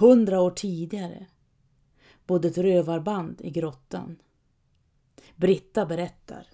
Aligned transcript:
Hundra 0.00 0.40
år 0.40 0.50
tidigare 0.50 1.26
bodde 2.26 2.48
ett 2.48 2.58
rövarband 2.58 3.40
i 3.40 3.50
grottan. 3.50 4.22
Britta 5.36 5.86
berättar. 5.86 6.46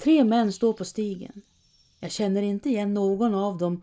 Tre 0.00 0.24
män 0.24 0.52
står 0.52 0.72
på 0.72 0.84
stigen. 0.84 1.42
Jag 2.00 2.10
känner 2.10 2.42
inte 2.42 2.68
igen 2.68 2.94
någon 2.94 3.34
av 3.34 3.58
dem 3.58 3.82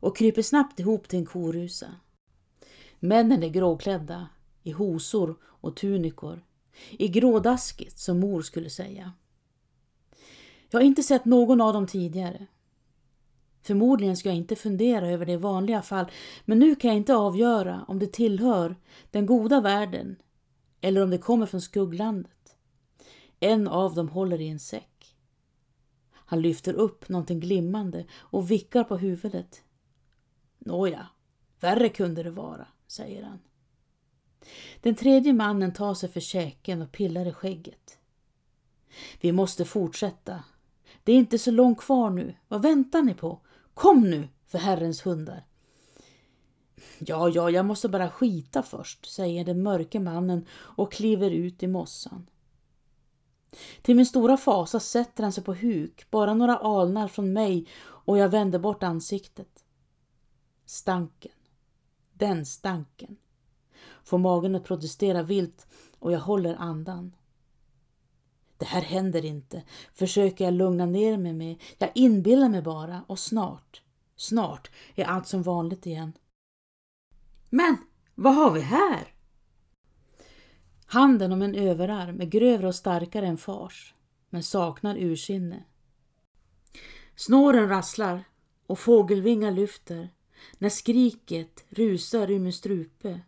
och 0.00 0.16
kryper 0.16 0.42
snabbt 0.42 0.80
ihop 0.80 1.08
till 1.08 1.18
en 1.18 1.26
korusa. 1.26 1.94
Männen 2.98 3.42
är 3.42 3.48
gråklädda, 3.48 4.28
i 4.62 4.70
hosor 4.70 5.36
och 5.44 5.76
tunikor, 5.76 6.44
i 6.90 7.08
grådaskigt 7.08 7.98
som 7.98 8.20
mor 8.20 8.42
skulle 8.42 8.70
säga. 8.70 9.12
Jag 10.70 10.80
har 10.80 10.84
inte 10.84 11.02
sett 11.02 11.24
någon 11.24 11.60
av 11.60 11.72
dem 11.72 11.86
tidigare. 11.86 12.46
Förmodligen 13.62 14.16
ska 14.16 14.28
jag 14.28 14.36
inte 14.36 14.56
fundera 14.56 15.08
över 15.08 15.26
det 15.26 15.32
i 15.32 15.36
vanliga 15.36 15.82
fall, 15.82 16.06
men 16.44 16.58
nu 16.58 16.74
kan 16.74 16.88
jag 16.88 16.96
inte 16.96 17.14
avgöra 17.14 17.84
om 17.88 17.98
det 17.98 18.12
tillhör 18.12 18.76
den 19.10 19.26
goda 19.26 19.60
världen 19.60 20.16
eller 20.80 21.02
om 21.02 21.10
det 21.10 21.18
kommer 21.18 21.46
från 21.46 21.60
skugglandet. 21.60 22.56
En 23.40 23.68
av 23.68 23.94
dem 23.94 24.08
håller 24.08 24.40
i 24.40 24.48
en 24.48 24.58
säck. 24.58 25.16
Han 26.12 26.42
lyfter 26.42 26.74
upp 26.74 27.08
någonting 27.08 27.40
glimmande 27.40 28.04
och 28.12 28.50
vickar 28.50 28.84
på 28.84 28.96
huvudet. 28.96 29.62
Nåja, 30.58 31.06
värre 31.60 31.88
kunde 31.88 32.22
det 32.22 32.30
vara, 32.30 32.66
säger 32.86 33.22
han. 33.22 33.38
Den 34.80 34.94
tredje 34.94 35.32
mannen 35.32 35.72
tar 35.72 35.94
sig 35.94 36.08
för 36.08 36.20
käken 36.20 36.82
och 36.82 36.92
pillar 36.92 37.26
i 37.26 37.32
skägget. 37.32 37.98
Vi 39.20 39.32
måste 39.32 39.64
fortsätta. 39.64 40.44
Det 41.04 41.12
är 41.12 41.16
inte 41.16 41.38
så 41.38 41.50
långt 41.50 41.78
kvar 41.78 42.10
nu. 42.10 42.34
Vad 42.48 42.62
väntar 42.62 43.02
ni 43.02 43.14
på? 43.14 43.40
Kom 43.80 44.10
nu, 44.10 44.28
för 44.46 44.58
Herrens 44.58 45.06
hundar. 45.06 45.44
Ja, 46.98 47.28
ja, 47.28 47.50
jag 47.50 47.66
måste 47.66 47.88
bara 47.88 48.10
skita 48.10 48.62
först, 48.62 49.06
säger 49.06 49.44
den 49.44 49.62
mörke 49.62 50.00
mannen 50.00 50.46
och 50.52 50.92
kliver 50.92 51.30
ut 51.30 51.62
i 51.62 51.66
mossan. 51.66 52.26
Till 53.82 53.96
min 53.96 54.06
stora 54.06 54.36
fasa 54.36 54.80
sätter 54.80 55.22
han 55.22 55.32
sig 55.32 55.44
på 55.44 55.54
huk, 55.54 56.10
bara 56.10 56.34
några 56.34 56.56
alnar 56.56 57.08
från 57.08 57.32
mig 57.32 57.68
och 57.82 58.18
jag 58.18 58.28
vänder 58.28 58.58
bort 58.58 58.82
ansiktet. 58.82 59.64
Stanken. 60.64 61.32
Den 62.12 62.46
stanken. 62.46 63.16
Får 64.04 64.18
magen 64.18 64.54
att 64.54 64.64
protestera 64.64 65.22
vilt 65.22 65.66
och 65.98 66.12
jag 66.12 66.20
håller 66.20 66.54
andan. 66.54 67.12
Det 68.60 68.66
här 68.66 68.82
händer 68.82 69.24
inte, 69.24 69.62
försöker 69.94 70.44
jag 70.44 70.54
lugna 70.54 70.86
ner 70.86 71.16
mig 71.16 71.32
med. 71.32 71.62
Jag 71.78 71.90
inbillar 71.94 72.48
mig 72.48 72.62
bara 72.62 73.04
och 73.06 73.18
snart, 73.18 73.82
snart 74.16 74.70
är 74.94 75.04
allt 75.04 75.28
som 75.28 75.42
vanligt 75.42 75.86
igen. 75.86 76.12
Men 77.50 77.76
vad 78.14 78.34
har 78.34 78.50
vi 78.50 78.60
här? 78.60 79.14
Handen 80.86 81.32
om 81.32 81.42
en 81.42 81.54
överarm 81.54 82.20
är 82.20 82.24
grövre 82.24 82.66
och 82.66 82.74
starkare 82.74 83.26
än 83.26 83.38
fars, 83.38 83.94
men 84.30 84.42
saknar 84.42 84.96
ursinne. 84.96 85.64
Snåren 87.16 87.68
rasslar 87.68 88.24
och 88.66 88.78
fågelvingar 88.78 89.50
lyfter 89.50 90.08
när 90.58 90.68
skriket 90.68 91.64
rusar 91.68 92.30
ur 92.30 92.38
min 92.38 92.52
strupe. 92.52 93.20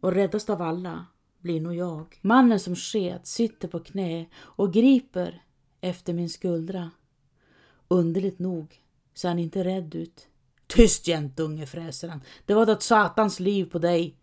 Och 0.00 0.12
räddast 0.12 0.50
av 0.50 0.62
alla 0.62 1.06
blir 1.40 1.60
nog 1.60 1.74
jag. 1.74 2.18
Mannen 2.22 2.60
som 2.60 2.76
sket 2.76 3.26
sitter 3.26 3.68
på 3.68 3.80
knä 3.80 4.26
och 4.36 4.72
griper 4.72 5.42
efter 5.80 6.12
min 6.12 6.30
skuldra. 6.30 6.90
Underligt 7.88 8.38
nog 8.38 8.80
ser 9.14 9.28
han 9.28 9.38
inte 9.38 9.64
rädd 9.64 9.94
ut. 9.94 10.28
Tyst 10.66 11.08
jäntunge, 11.08 11.66
fräser 11.66 12.08
han. 12.08 12.20
Det 12.46 12.54
var 12.54 12.70
ett 12.72 12.82
satans 12.82 13.40
liv 13.40 13.64
på 13.64 13.78
dig. 13.78 14.16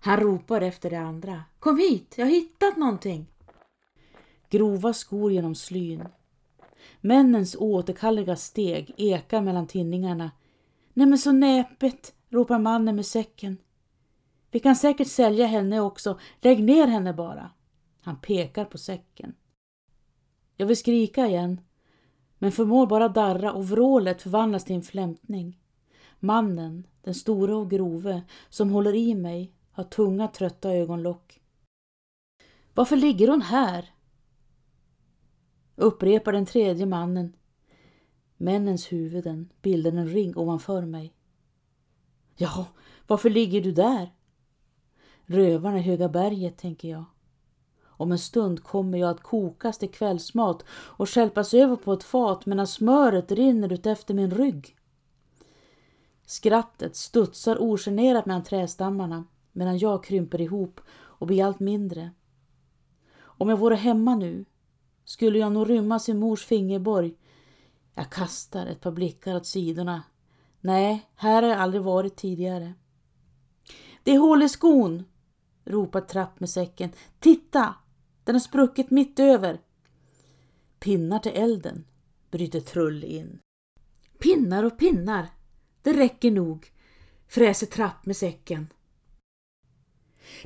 Han 0.00 0.20
ropar 0.20 0.60
efter 0.60 0.90
de 0.90 0.96
andra. 0.96 1.42
Kom 1.58 1.78
hit, 1.78 2.14
jag 2.16 2.26
har 2.26 2.30
hittat 2.30 2.76
någonting. 2.76 3.26
Grova 4.50 4.92
skor 4.92 5.32
genom 5.32 5.54
slyn. 5.54 6.08
Männens 7.00 7.56
oåterkalleliga 7.56 8.36
steg 8.36 8.94
ekar 8.96 9.42
mellan 9.42 9.66
tinningarna. 9.66 10.30
Nej 10.94 11.06
men 11.06 11.18
så 11.18 11.32
näpet, 11.32 12.14
ropar 12.30 12.58
mannen 12.58 12.96
med 12.96 13.06
säcken. 13.06 13.58
Vi 14.52 14.60
kan 14.60 14.76
säkert 14.76 15.08
sälja 15.08 15.46
henne 15.46 15.80
också. 15.80 16.18
Lägg 16.40 16.62
ner 16.62 16.86
henne 16.86 17.12
bara. 17.12 17.50
Han 18.00 18.20
pekar 18.20 18.64
på 18.64 18.78
säcken. 18.78 19.34
Jag 20.56 20.66
vill 20.66 20.76
skrika 20.76 21.26
igen, 21.26 21.60
men 22.38 22.52
förmår 22.52 22.86
bara 22.86 23.08
darra 23.08 23.52
och 23.52 23.68
vrålet 23.68 24.22
förvandlas 24.22 24.64
till 24.64 24.76
en 24.76 24.82
flämtning. 24.82 25.60
Mannen, 26.20 26.86
den 27.02 27.14
store 27.14 27.54
och 27.54 27.70
grove, 27.70 28.22
som 28.48 28.70
håller 28.70 28.94
i 28.94 29.14
mig, 29.14 29.52
har 29.72 29.84
tunga 29.84 30.28
trötta 30.28 30.72
ögonlock. 30.72 31.40
Varför 32.74 32.96
ligger 32.96 33.28
hon 33.28 33.42
här? 33.42 33.90
Upprepar 35.76 36.32
den 36.32 36.46
tredje 36.46 36.86
mannen. 36.86 37.36
Männens 38.36 38.92
huvuden 38.92 39.52
bildar 39.62 39.92
en 39.92 40.08
ring 40.08 40.36
ovanför 40.36 40.82
mig. 40.82 41.14
Ja, 42.36 42.66
varför 43.06 43.30
ligger 43.30 43.60
du 43.60 43.72
där? 43.72 44.10
Rövarna 45.26 45.78
i 45.78 45.82
Höga 45.82 46.08
berget, 46.08 46.56
tänker 46.56 46.88
jag. 46.88 47.04
Om 47.84 48.12
en 48.12 48.18
stund 48.18 48.62
kommer 48.62 48.98
jag 48.98 49.10
att 49.10 49.22
kokas 49.22 49.78
till 49.78 49.90
kvällsmat 49.90 50.64
och 50.70 51.10
skälpas 51.10 51.54
över 51.54 51.76
på 51.76 51.92
ett 51.92 52.04
fat 52.04 52.46
medan 52.46 52.66
smöret 52.66 53.32
rinner 53.32 53.72
ut 53.72 53.86
efter 53.86 54.14
min 54.14 54.30
rygg. 54.30 54.76
Skrattet 56.26 56.96
studsar 56.96 57.62
ogenerat 57.62 58.26
mellan 58.26 58.42
trästammarna 58.42 59.24
medan 59.52 59.78
jag 59.78 60.04
krymper 60.04 60.40
ihop 60.40 60.80
och 60.90 61.26
blir 61.26 61.44
allt 61.44 61.60
mindre. 61.60 62.10
Om 63.18 63.48
jag 63.48 63.56
vore 63.56 63.74
hemma 63.74 64.14
nu 64.14 64.44
skulle 65.04 65.38
jag 65.38 65.52
nog 65.52 65.70
rymma 65.70 65.98
sin 65.98 66.18
mors 66.18 66.44
fingerborg. 66.44 67.14
Jag 67.94 68.10
kastar 68.10 68.66
ett 68.66 68.80
par 68.80 68.90
blickar 68.90 69.36
åt 69.36 69.46
sidorna. 69.46 70.02
Nej, 70.60 71.10
här 71.14 71.42
har 71.42 71.48
jag 71.48 71.58
aldrig 71.58 71.82
varit 71.82 72.16
tidigare. 72.16 72.74
Det 74.02 74.14
är 74.14 74.18
hål 74.18 74.42
i 74.42 74.48
skon, 74.48 75.04
ropar 75.64 76.00
Trapp 76.00 76.40
med 76.40 76.50
säcken. 76.50 76.90
Titta! 77.20 77.74
Den 78.24 78.34
har 78.34 78.40
spruckit 78.40 78.90
mitt 78.90 79.20
över. 79.20 79.60
Pinnar 80.78 81.18
till 81.18 81.32
elden, 81.34 81.84
bryter 82.30 82.60
Trull 82.60 83.04
in. 83.04 83.38
Pinnar 84.18 84.64
och 84.64 84.78
pinnar, 84.78 85.28
det 85.82 85.92
räcker 85.92 86.30
nog, 86.30 86.72
fräser 87.28 87.66
Trapp 87.66 88.06
med 88.06 88.16
säcken. 88.16 88.66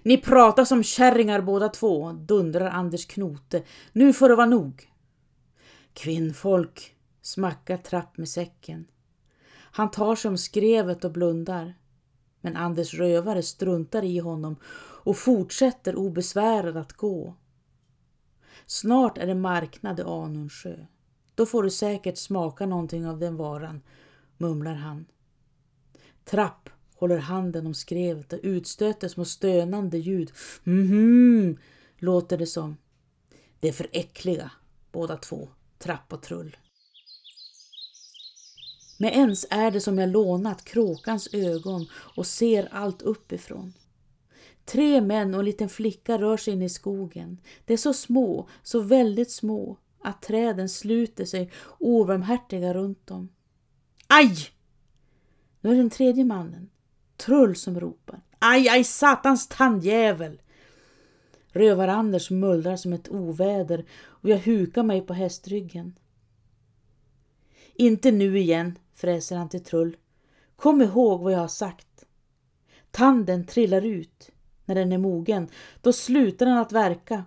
Ni 0.02 0.18
pratar 0.18 0.64
som 0.64 0.82
kärringar 0.82 1.40
båda 1.40 1.68
två, 1.68 2.12
dundrar 2.12 2.70
Anders 2.70 3.06
Knote. 3.06 3.62
Nu 3.92 4.12
får 4.12 4.28
det 4.28 4.36
vara 4.36 4.46
nog. 4.46 4.90
Kvinnfolk, 5.92 6.96
smackar 7.22 7.76
Trapp 7.76 8.16
med 8.16 8.28
säcken. 8.28 8.86
Han 9.52 9.90
tar 9.90 10.16
sig 10.16 10.28
om 10.28 10.38
skrevet 10.38 11.04
och 11.04 11.12
blundar. 11.12 11.74
Men 12.46 12.56
Anders 12.56 12.94
rövare 12.94 13.42
struntar 13.42 14.04
i 14.04 14.18
honom 14.18 14.56
och 15.04 15.16
fortsätter 15.16 15.96
obesvärad 15.96 16.76
att 16.76 16.92
gå. 16.92 17.34
Snart 18.66 19.18
är 19.18 19.26
det 19.26 19.34
marknad 19.34 20.00
i 20.00 20.02
Anundsjö. 20.02 20.86
Då 21.34 21.46
får 21.46 21.62
du 21.62 21.70
säkert 21.70 22.18
smaka 22.18 22.66
någonting 22.66 23.06
av 23.06 23.18
den 23.18 23.36
varan, 23.36 23.82
mumlar 24.36 24.74
han. 24.74 25.06
Trapp 26.24 26.68
håller 26.94 27.18
handen 27.18 27.66
om 27.66 27.74
skrevet 27.74 28.32
och 28.32 28.40
utstöter 28.42 29.08
små 29.08 29.24
stönande 29.24 29.98
ljud. 29.98 30.32
Mhm, 30.64 31.58
låter 31.98 32.38
det 32.38 32.46
som. 32.46 32.76
Det 33.60 33.68
är 33.68 33.72
för 33.72 33.88
äckliga, 33.92 34.50
båda 34.92 35.16
två, 35.16 35.48
Trapp 35.78 36.12
och 36.12 36.22
Trull. 36.22 36.56
Med 38.98 39.14
ens 39.14 39.46
är 39.50 39.70
det 39.70 39.80
som 39.80 39.98
jag 39.98 40.08
lånat 40.08 40.64
kråkans 40.64 41.28
ögon 41.32 41.86
och 41.92 42.26
ser 42.26 42.68
allt 42.70 43.02
uppifrån. 43.02 43.72
Tre 44.64 45.00
män 45.00 45.34
och 45.34 45.40
en 45.40 45.44
liten 45.44 45.68
flicka 45.68 46.18
rör 46.18 46.36
sig 46.36 46.52
in 46.52 46.62
i 46.62 46.68
skogen. 46.68 47.40
De 47.64 47.72
är 47.72 47.76
så 47.76 47.92
små, 47.92 48.48
så 48.62 48.80
väldigt 48.80 49.30
små, 49.30 49.76
att 50.02 50.22
träden 50.22 50.68
sluter 50.68 51.24
sig 51.24 51.50
obarmhärtiga 51.78 52.74
runt 52.74 53.06
dem. 53.06 53.28
Aj! 54.06 54.36
Nu 55.60 55.70
är 55.70 55.74
det 55.74 55.80
den 55.80 55.90
tredje 55.90 56.24
mannen, 56.24 56.70
Trull, 57.16 57.56
som 57.56 57.80
ropar. 57.80 58.20
Aj, 58.38 58.68
aj, 58.68 58.84
satans 58.84 59.48
tandjävel! 59.48 60.40
Rövar-Anders 61.52 62.30
mullrar 62.30 62.76
som 62.76 62.92
ett 62.92 63.08
oväder 63.08 63.84
och 64.04 64.28
jag 64.28 64.38
hukar 64.38 64.82
mig 64.82 65.00
på 65.00 65.14
hästryggen. 65.14 65.98
Inte 67.78 68.10
nu 68.10 68.38
igen, 68.38 68.78
fräser 68.94 69.36
han 69.36 69.48
till 69.48 69.64
Trull. 69.64 69.96
Kom 70.56 70.82
ihåg 70.82 71.20
vad 71.20 71.32
jag 71.32 71.38
har 71.38 71.48
sagt. 71.48 72.04
Tanden 72.90 73.46
trillar 73.46 73.82
ut 73.82 74.30
när 74.64 74.74
den 74.74 74.92
är 74.92 74.98
mogen. 74.98 75.48
Då 75.82 75.92
slutar 75.92 76.46
den 76.46 76.58
att 76.58 76.72
verka. 76.72 77.24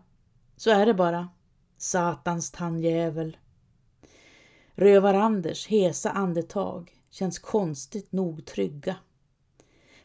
Så 0.58 0.70
är 0.72 0.86
det 0.86 0.94
bara. 0.94 1.30
Satans 1.78 2.52
tandjävel. 2.52 3.38
Rövar-Anders 4.76 5.68
hesa 5.68 6.12
andetag 6.12 6.92
känns 7.10 7.40
konstigt 7.40 8.12
nog 8.12 8.46
trygga. 8.46 8.96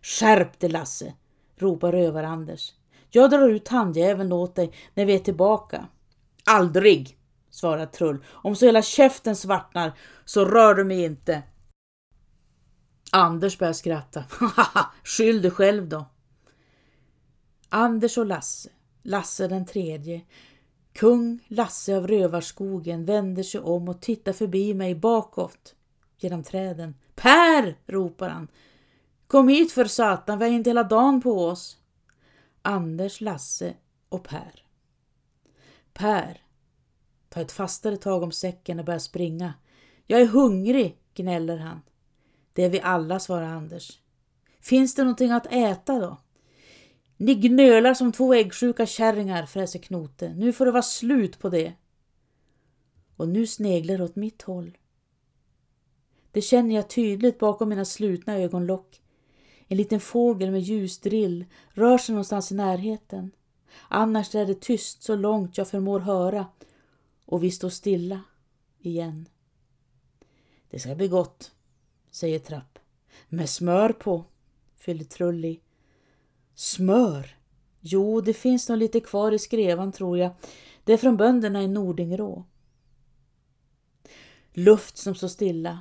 Skärp 0.03 0.59
dig 0.59 0.71
Lasse, 0.71 1.15
ropar 1.57 1.93
Rövar-Anders. 1.93 2.73
Jag 3.11 3.31
drar 3.31 3.49
ut 3.49 3.69
handjäveln 3.69 4.33
åt 4.33 4.55
dig 4.55 4.73
när 4.95 5.07
vi 5.07 5.15
är 5.15 5.19
tillbaka. 5.19 5.89
Aldrig, 6.45 7.19
svarar 7.55 7.87
Trull. 7.87 8.25
Om 8.29 8.57
så 8.57 8.67
hela 8.67 8.83
käften 8.83 9.37
svartnar 9.37 9.93
så 10.25 10.45
rör 10.45 10.75
du 10.75 10.85
mig 10.85 11.05
inte. 11.05 11.43
Anders 13.13 13.59
börjar 13.59 13.73
skratta. 13.73 14.25
Skyll 15.05 15.43
dig 15.43 15.51
själv 15.51 15.89
då. 15.89 16.07
Anders 17.69 18.19
och 18.19 18.27
Lasse, 18.27 18.71
Lasse 19.03 19.49
den 19.49 19.67
tredje, 19.67 20.21
kung 20.93 21.45
Lasse 21.49 21.97
av 21.97 22.07
Rövarskogen 22.07 23.05
vänder 23.05 23.43
sig 23.43 23.61
om 23.61 23.89
och 23.89 24.01
tittar 24.03 24.33
förbi 24.33 24.75
mig 24.75 24.95
bakåt 24.95 25.75
genom 26.19 26.43
träden. 26.43 26.95
Per! 27.15 27.79
ropar 27.87 28.29
han. 28.29 28.49
Kom 29.27 29.49
hit 29.49 29.73
för 29.73 29.85
satan, 29.85 30.39
vi 30.39 30.45
har 30.45 30.53
inte 30.53 30.71
hela 30.71 30.83
dagen 30.83 31.21
på 31.21 31.47
oss. 31.47 31.79
Anders, 32.63 33.21
Lasse 33.21 33.75
och 34.09 34.25
Per. 34.25 34.65
Per 35.93 36.44
tar 37.35 37.43
ett 37.43 37.53
fastare 37.53 37.97
tag 37.97 38.23
om 38.23 38.33
säcken 38.33 38.79
och 38.79 38.85
börjar 38.85 38.99
springa. 38.99 39.55
Jag 40.07 40.21
är 40.21 40.27
hungrig, 40.27 40.97
gnäller 41.15 41.57
han. 41.57 41.81
Det 42.53 42.65
är 42.65 42.69
vi 42.69 42.81
alla, 42.81 43.21
svarar 43.21 43.47
Anders. 43.47 43.99
Finns 44.61 44.95
det 44.95 45.03
någonting 45.03 45.31
att 45.31 45.53
äta 45.53 45.99
då? 45.99 46.17
Ni 47.17 47.35
gnölar 47.35 47.95
som 47.95 48.13
två 48.13 48.35
äggsjuka 48.35 48.87
kärringar, 48.87 49.47
fräser 49.47 49.79
Knote. 49.79 50.35
Nu 50.35 50.53
får 50.53 50.65
det 50.65 50.73
vara 50.73 50.83
slut 50.83 51.39
på 51.39 51.49
det. 51.49 51.73
Och 53.17 53.29
nu 53.29 53.47
sneglar 53.47 54.03
åt 54.03 54.17
mitt 54.17 54.43
håll. 54.43 54.79
Det 56.33 56.41
känner 56.41 56.75
jag 56.75 56.91
tydligt 56.91 57.39
bakom 57.39 57.69
mina 57.69 57.85
slutna 57.85 58.39
ögonlock. 58.39 59.01
En 59.69 59.77
liten 59.77 60.01
fågel 60.01 60.51
med 60.51 60.61
ljusdrill 60.61 61.45
rör 61.73 61.99
sig 61.99 62.13
någonstans 62.13 62.53
i 62.53 62.55
närheten. 62.55 63.31
Annars 63.89 64.35
är 64.35 64.47
det 64.47 64.61
tyst 64.61 65.03
så 65.03 65.17
långt 65.17 65.59
jag 65.59 65.69
förmår 65.69 66.01
höra 66.01 66.47
och 67.25 67.43
vi 67.43 67.51
står 67.51 67.69
stilla 67.69 68.21
igen. 68.79 69.29
Det 70.71 70.79
ska 70.79 70.95
bli 70.95 71.09
gott, 71.09 71.53
säger 72.11 72.39
Trapp. 72.39 72.79
Med 73.29 73.51
smör 73.51 73.93
på, 73.93 74.25
fyller 74.77 75.05
Trulli. 75.05 75.61
Smör? 76.55 77.37
Jo, 77.81 78.21
det 78.21 78.35
finns 78.35 78.69
nog 78.69 78.79
lite 78.79 79.01
kvar 79.01 79.33
i 79.33 79.39
skrevan 79.39 79.93
tror 79.93 80.19
jag. 80.19 80.31
Det 80.85 80.93
är 80.93 80.97
från 80.97 81.17
bönderna 81.17 81.63
i 81.63 81.69
Nordingrå. 81.69 82.45
Luft 84.53 84.97
som 84.97 85.15
står 85.15 85.29
stilla, 85.29 85.81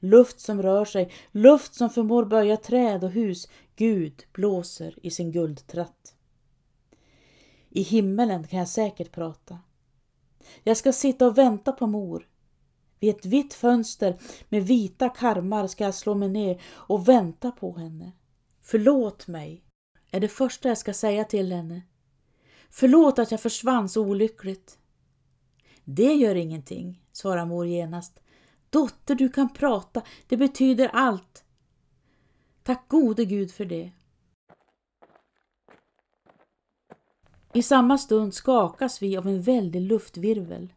luft 0.00 0.40
som 0.40 0.62
rör 0.62 0.84
sig, 0.84 1.12
luft 1.32 1.74
som 1.74 1.90
förmår 1.90 2.24
böja 2.24 2.56
träd 2.56 3.04
och 3.04 3.10
hus. 3.10 3.48
Gud 3.76 4.24
blåser 4.32 4.98
i 5.02 5.10
sin 5.10 5.32
guldtratt. 5.32 6.14
I 7.68 7.82
himmelen 7.82 8.46
kan 8.46 8.58
jag 8.58 8.68
säkert 8.68 9.12
prata. 9.12 9.58
Jag 10.62 10.76
ska 10.76 10.92
sitta 10.92 11.26
och 11.26 11.38
vänta 11.38 11.72
på 11.72 11.86
mor. 11.86 12.28
Vid 13.00 13.10
ett 13.10 13.26
vitt 13.26 13.54
fönster 13.54 14.18
med 14.48 14.62
vita 14.62 15.08
karmar 15.08 15.66
ska 15.66 15.84
jag 15.84 15.94
slå 15.94 16.14
mig 16.14 16.28
ner 16.28 16.62
och 16.66 17.08
vänta 17.08 17.50
på 17.50 17.78
henne. 17.78 18.12
Förlåt 18.62 19.26
mig, 19.26 19.64
är 20.10 20.20
det 20.20 20.28
första 20.28 20.68
jag 20.68 20.78
ska 20.78 20.94
säga 20.94 21.24
till 21.24 21.52
henne. 21.52 21.82
Förlåt 22.70 23.18
att 23.18 23.30
jag 23.30 23.40
försvann 23.40 23.88
så 23.88 24.02
olyckligt. 24.02 24.78
Det 25.84 26.14
gör 26.14 26.34
ingenting, 26.34 27.02
svarar 27.12 27.46
mor 27.46 27.66
genast. 27.66 28.20
Dotter, 28.70 29.14
du 29.14 29.28
kan 29.28 29.52
prata, 29.52 30.02
det 30.28 30.36
betyder 30.36 30.90
allt. 30.92 31.44
Tack 32.62 32.88
gode 32.88 33.24
Gud 33.24 33.52
för 33.52 33.64
det. 33.64 33.90
I 37.54 37.62
samma 37.62 37.98
stund 37.98 38.34
skakas 38.34 39.02
vi 39.02 39.16
av 39.16 39.28
en 39.28 39.42
väldig 39.42 39.80
luftvirvel. 39.80 40.72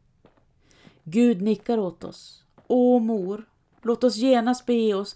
Gud 1.03 1.41
nickar 1.41 1.77
åt 1.77 2.03
oss. 2.03 2.43
Åh 2.67 3.01
mor, 3.01 3.45
låt 3.81 4.03
oss 4.03 4.15
genast 4.15 4.65
bege 4.65 4.93
oss 4.93 5.15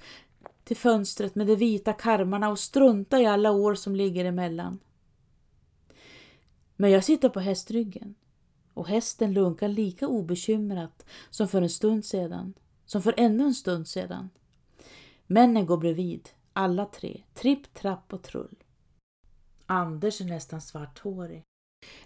till 0.63 0.77
fönstret 0.77 1.35
med 1.35 1.47
de 1.47 1.55
vita 1.55 1.93
karmarna 1.93 2.49
och 2.49 2.59
strunta 2.59 3.19
i 3.19 3.25
alla 3.25 3.51
år 3.51 3.75
som 3.75 3.95
ligger 3.95 4.25
emellan. 4.25 4.79
Men 6.75 6.91
jag 6.91 7.03
sitter 7.03 7.29
på 7.29 7.39
hästryggen 7.39 8.15
och 8.73 8.87
hästen 8.87 9.33
lunkar 9.33 9.67
lika 9.67 10.07
obekymrat 10.07 11.05
som 11.29 11.47
för 11.47 11.61
en 11.61 11.69
stund 11.69 12.05
sedan, 12.05 12.53
som 12.85 13.01
för 13.01 13.13
ännu 13.17 13.43
en 13.43 13.53
stund 13.53 13.87
sedan. 13.87 14.29
Männen 15.27 15.65
går 15.65 15.77
bredvid, 15.77 16.29
alla 16.53 16.85
tre, 16.85 17.23
tripp, 17.33 17.73
trapp 17.73 18.13
och 18.13 18.23
trull. 18.23 18.63
Anders 19.65 20.21
är 20.21 20.25
nästan 20.25 20.61
svarthårig. 20.61 21.43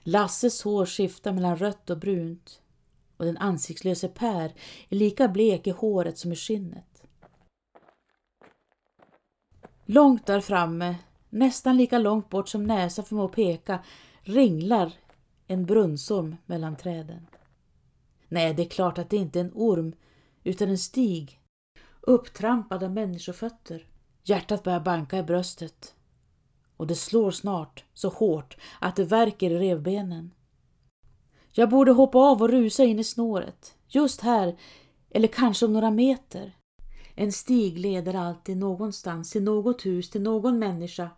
Lasses 0.04 0.62
hår 0.62 0.86
skiftar 0.86 1.34
mellan 1.34 1.58
rött 1.58 1.90
och 1.90 2.00
brunt 2.00 2.62
och 3.18 3.26
den 3.26 3.38
ansiktslöse 3.38 4.08
Per 4.08 4.54
är 4.90 4.96
lika 4.96 5.28
blek 5.28 5.68
i 5.68 5.72
håret 5.72 6.18
som 6.18 6.32
i 6.32 6.36
skinnet. 6.36 7.04
Långt 9.86 10.26
där 10.26 10.42
framme, 10.42 10.96
nästan 11.30 11.78
lika 11.78 11.98
långt 11.98 12.30
bort 12.30 12.50
som 12.50 12.64
näsan 12.64 13.06
förmår 13.06 13.28
peka, 13.28 13.84
ringlar 14.22 14.94
en 15.48 15.66
brunnsorm 15.66 16.36
mellan 16.46 16.76
träden. 16.76 17.28
Nej, 18.28 18.54
det 18.54 18.64
är 18.64 18.70
klart 18.70 18.98
att 18.98 19.10
det 19.10 19.18
inte 19.18 19.40
är 19.40 19.44
en 19.44 19.52
orm, 19.54 19.96
utan 20.44 20.70
en 20.70 20.78
stig, 20.78 21.40
upptrampad 22.02 22.84
av 22.84 22.92
människofötter. 22.92 23.88
Hjärtat 24.24 24.64
börjar 24.64 24.80
banka 24.80 25.18
i 25.18 25.24
bröstet 25.24 25.96
och 26.78 26.88
det 26.88 26.96
slår 26.96 27.32
snart 27.32 27.84
så 27.94 28.10
hårt 28.10 28.58
att 28.80 28.96
det 28.96 29.04
värker 29.04 29.52
i 29.52 29.58
revbenen. 29.58 30.34
Jag 31.52 31.70
borde 31.70 31.92
hoppa 31.92 32.18
av 32.18 32.42
och 32.42 32.50
rusa 32.50 32.84
in 32.84 33.00
i 33.00 33.04
snåret, 33.04 33.76
just 33.88 34.22
här 34.22 34.58
eller 35.10 35.28
kanske 35.28 35.66
om 35.66 35.74
några 35.74 35.92
meter. 35.92 36.56
En 37.16 37.32
stig 37.32 37.78
leder 37.78 38.14
alltid 38.14 38.58
någonstans, 38.58 39.32
till 39.32 39.44
något 39.44 39.86
hus, 39.86 40.10
till 40.10 40.22
någon 40.22 40.60
människa. 40.60 41.10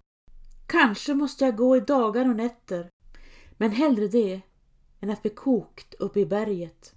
Kanske 0.68 1.14
måste 1.14 1.46
jag 1.46 1.56
gå 1.56 1.78
i 1.78 1.80
dagar 1.80 2.30
och 2.30 2.36
nätter, 2.36 2.90
men 3.58 3.72
hellre 3.72 4.08
det 4.08 4.42
än 5.00 5.10
att 5.10 5.22
bli 5.22 5.32
kokt 5.32 5.94
uppe 5.94 6.20
i 6.20 6.26
berget. 6.26 6.96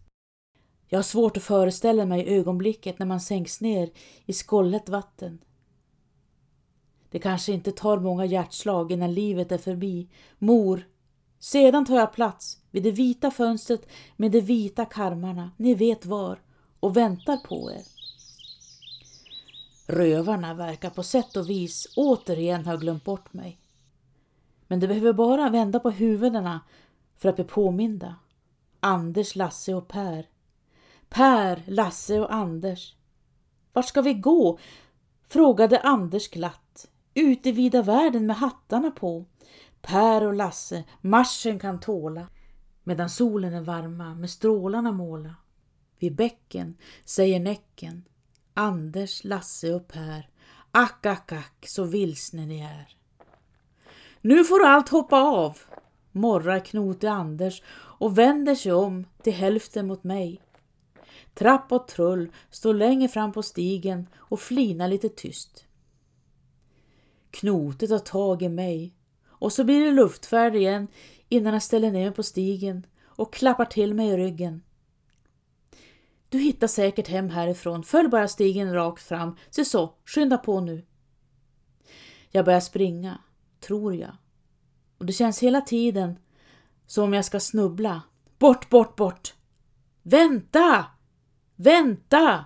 Jag 0.86 0.98
har 0.98 1.02
svårt 1.02 1.36
att 1.36 1.42
föreställa 1.42 2.06
mig 2.06 2.28
ögonblicket 2.28 2.98
när 2.98 3.06
man 3.06 3.20
sänks 3.20 3.60
ner 3.60 3.90
i 4.26 4.32
skollet 4.32 4.88
vatten. 4.88 5.38
Det 7.10 7.18
kanske 7.18 7.52
inte 7.52 7.72
tar 7.72 7.98
många 7.98 8.24
hjärtslag 8.24 8.92
innan 8.92 9.14
livet 9.14 9.52
är 9.52 9.58
förbi. 9.58 10.08
Mor, 10.38 10.88
sedan 11.38 11.84
tar 11.84 11.96
jag 11.96 12.12
plats 12.12 12.58
vid 12.70 12.82
det 12.82 12.90
vita 12.90 13.30
fönstret 13.30 13.88
med 14.16 14.30
de 14.30 14.40
vita 14.40 14.84
karmarna, 14.84 15.50
ni 15.56 15.74
vet 15.74 16.06
var, 16.06 16.40
och 16.80 16.96
väntar 16.96 17.36
på 17.36 17.70
er. 17.72 17.82
Rövarna 19.86 20.54
verkar 20.54 20.90
på 20.90 21.02
sätt 21.02 21.36
och 21.36 21.50
vis 21.50 21.86
återigen 21.96 22.66
ha 22.66 22.76
glömt 22.76 23.04
bort 23.04 23.32
mig. 23.32 23.60
Men 24.66 24.80
de 24.80 24.86
behöver 24.86 25.12
bara 25.12 25.50
vända 25.50 25.80
på 25.80 25.90
huvudena 25.90 26.60
för 27.16 27.28
att 27.28 27.36
bli 27.36 27.44
påminda. 27.44 28.16
Anders, 28.80 29.36
Lasse 29.36 29.74
och 29.74 29.88
Per. 29.88 30.26
Per, 31.08 31.62
Lasse 31.66 32.20
och 32.20 32.34
Anders. 32.34 32.94
Vart 33.72 33.88
ska 33.88 34.02
vi 34.02 34.14
gå? 34.14 34.58
frågade 35.28 35.80
Anders 35.80 36.28
glatt. 36.28 36.88
Ut 37.18 37.46
i 37.46 37.52
vida 37.52 37.82
världen 37.82 38.26
med 38.26 38.36
hattarna 38.36 38.90
på. 38.90 39.24
Per 39.80 40.26
och 40.26 40.34
Lasse, 40.34 40.84
marschen 41.00 41.58
kan 41.58 41.80
tåla. 41.80 42.28
Medan 42.84 43.10
solen 43.10 43.54
är 43.54 43.60
varma 43.60 44.14
med 44.14 44.30
strålarna 44.30 44.92
måla. 44.92 45.34
Vid 45.98 46.14
bäcken 46.14 46.76
säger 47.04 47.40
Näcken 47.40 48.04
Anders, 48.54 49.24
Lasse 49.24 49.74
och 49.74 49.88
Per. 49.88 50.28
Ack, 50.70 51.06
ack, 51.06 51.32
ack, 51.32 51.64
så 51.68 51.84
vilsna 51.84 52.42
ni 52.42 52.60
är. 52.60 52.96
Nu 54.20 54.44
får 54.44 54.66
allt 54.66 54.88
hoppa 54.88 55.20
av, 55.20 55.58
morrar 56.12 56.60
Knote 56.60 57.10
Anders 57.10 57.62
och 57.76 58.18
vänder 58.18 58.54
sig 58.54 58.72
om 58.72 59.06
till 59.22 59.32
hälften 59.32 59.86
mot 59.86 60.04
mig. 60.04 60.42
Trapp 61.34 61.72
och 61.72 61.88
Trull 61.88 62.32
står 62.50 62.74
längre 62.74 63.08
fram 63.08 63.32
på 63.32 63.42
stigen 63.42 64.06
och 64.16 64.40
flinar 64.40 64.88
lite 64.88 65.08
tyst. 65.08 65.64
Knote 67.30 67.88
tar 67.88 67.98
tag 67.98 68.42
i 68.42 68.48
mig 68.48 68.94
och 69.26 69.52
så 69.52 69.64
blir 69.64 69.84
det 69.84 69.92
luftfärd 69.92 70.54
igen 70.54 70.88
innan 71.28 71.52
han 71.52 71.60
ställer 71.60 71.90
ner 71.90 72.04
mig 72.04 72.14
på 72.14 72.22
stigen 72.22 72.86
och 73.04 73.32
klappar 73.34 73.64
till 73.64 73.94
mig 73.94 74.08
i 74.08 74.16
ryggen. 74.16 74.62
Du 76.28 76.38
hittar 76.38 76.66
säkert 76.66 77.08
hem 77.08 77.30
härifrån, 77.30 77.82
följ 77.82 78.08
bara 78.08 78.28
stigen 78.28 78.74
rakt 78.74 79.02
fram, 79.02 79.36
se 79.50 79.64
så, 79.64 79.94
skynda 80.04 80.38
på 80.38 80.60
nu. 80.60 80.84
Jag 82.30 82.44
börjar 82.44 82.60
springa, 82.60 83.18
tror 83.60 83.94
jag. 83.94 84.12
Och 84.98 85.06
det 85.06 85.12
känns 85.12 85.42
hela 85.42 85.60
tiden 85.60 86.18
som 86.86 87.04
om 87.04 87.14
jag 87.14 87.24
ska 87.24 87.40
snubbla. 87.40 88.02
Bort, 88.38 88.68
bort, 88.70 88.96
bort! 88.96 89.34
Vänta! 90.02 90.86
Vänta! 91.56 92.44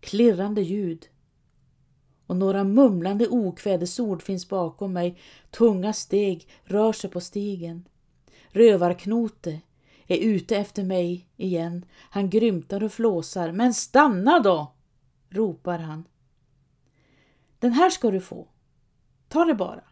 Klirrande 0.00 0.62
ljud 0.62 1.06
och 2.32 2.38
några 2.38 2.64
mumlande 2.64 3.28
okvädesord 3.28 4.22
finns 4.22 4.48
bakom 4.48 4.92
mig. 4.92 5.18
Tunga 5.50 5.92
steg 5.92 6.48
rör 6.64 6.92
sig 6.92 7.10
på 7.10 7.20
stigen. 7.20 7.88
Rövarknote 8.48 9.60
är 10.06 10.16
ute 10.16 10.56
efter 10.56 10.84
mig 10.84 11.28
igen. 11.36 11.84
Han 12.10 12.30
grymtar 12.30 12.82
och 12.82 12.92
flåsar. 12.92 13.52
Men 13.52 13.74
stanna 13.74 14.40
då! 14.40 14.72
ropar 15.30 15.78
han. 15.78 16.04
Den 17.58 17.72
här 17.72 17.90
ska 17.90 18.10
du 18.10 18.20
få. 18.20 18.48
Ta 19.28 19.44
det 19.44 19.54
bara. 19.54 19.82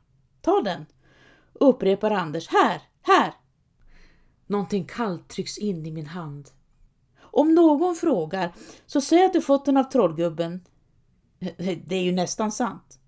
Ta 0.40 0.62
den, 0.62 0.86
upprepar 1.52 2.10
Anders. 2.10 2.48
Här, 2.48 2.82
här! 3.02 3.34
Någonting 4.46 4.84
kallt 4.84 5.28
trycks 5.28 5.58
in 5.58 5.86
i 5.86 5.90
min 5.90 6.06
hand. 6.06 6.48
Om 7.20 7.54
någon 7.54 7.94
frågar 7.94 8.52
så 8.86 9.00
säg 9.00 9.24
att 9.24 9.32
du 9.32 9.40
fått 9.40 9.64
den 9.64 9.76
av 9.76 9.84
trollgubben. 9.84 10.60
Det 11.84 11.94
är 11.94 12.02
ju 12.02 12.12
nästan 12.12 12.52
sant. 12.52 13.00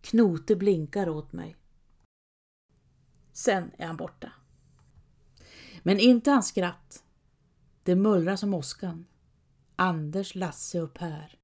Knote 0.00 0.56
blinkar 0.56 1.08
åt 1.08 1.32
mig. 1.32 1.56
Sen 3.32 3.70
är 3.78 3.86
han 3.86 3.96
borta. 3.96 4.32
Men 5.82 5.98
inte 5.98 6.30
hans 6.30 6.48
skratt. 6.48 7.04
Det 7.82 7.96
mullrar 7.96 8.36
som 8.36 8.54
åskan. 8.54 9.06
Anders 9.76 10.34
Lasse 10.34 10.82
och 10.82 10.94
Per. 10.94 11.41